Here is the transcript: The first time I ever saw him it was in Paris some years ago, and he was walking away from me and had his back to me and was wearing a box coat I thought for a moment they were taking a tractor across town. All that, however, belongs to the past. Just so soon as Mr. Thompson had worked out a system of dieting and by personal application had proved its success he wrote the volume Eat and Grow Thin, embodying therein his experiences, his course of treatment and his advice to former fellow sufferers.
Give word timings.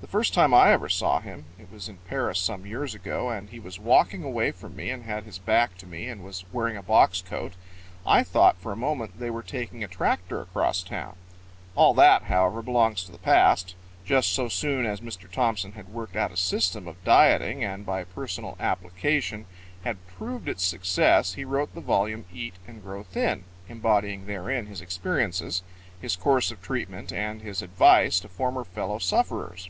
The 0.00 0.18
first 0.18 0.32
time 0.32 0.54
I 0.54 0.72
ever 0.72 0.88
saw 0.88 1.20
him 1.20 1.44
it 1.58 1.70
was 1.70 1.86
in 1.86 1.98
Paris 2.08 2.40
some 2.40 2.64
years 2.64 2.94
ago, 2.94 3.28
and 3.28 3.50
he 3.50 3.60
was 3.60 3.78
walking 3.78 4.22
away 4.22 4.50
from 4.50 4.74
me 4.74 4.88
and 4.88 5.02
had 5.04 5.24
his 5.24 5.38
back 5.38 5.76
to 5.76 5.86
me 5.86 6.08
and 6.08 6.24
was 6.24 6.42
wearing 6.54 6.78
a 6.78 6.82
box 6.82 7.20
coat 7.20 7.52
I 8.06 8.22
thought 8.24 8.56
for 8.58 8.72
a 8.72 8.76
moment 8.76 9.20
they 9.20 9.28
were 9.28 9.42
taking 9.42 9.84
a 9.84 9.88
tractor 9.88 10.40
across 10.40 10.82
town. 10.82 11.16
All 11.74 11.92
that, 11.94 12.22
however, 12.24 12.62
belongs 12.62 13.04
to 13.04 13.12
the 13.12 13.18
past. 13.18 13.74
Just 14.06 14.32
so 14.32 14.48
soon 14.48 14.86
as 14.86 15.02
Mr. 15.02 15.30
Thompson 15.30 15.72
had 15.72 15.90
worked 15.92 16.16
out 16.16 16.32
a 16.32 16.36
system 16.38 16.88
of 16.88 17.04
dieting 17.04 17.62
and 17.62 17.84
by 17.84 18.04
personal 18.04 18.56
application 18.58 19.44
had 19.84 19.98
proved 20.08 20.48
its 20.48 20.64
success 20.64 21.34
he 21.34 21.44
wrote 21.44 21.74
the 21.74 21.80
volume 21.82 22.24
Eat 22.32 22.54
and 22.66 22.82
Grow 22.82 23.02
Thin, 23.02 23.44
embodying 23.68 24.24
therein 24.26 24.64
his 24.64 24.80
experiences, 24.80 25.62
his 26.00 26.16
course 26.16 26.50
of 26.50 26.62
treatment 26.62 27.12
and 27.12 27.42
his 27.42 27.60
advice 27.60 28.18
to 28.20 28.30
former 28.30 28.64
fellow 28.64 28.98
sufferers. 28.98 29.68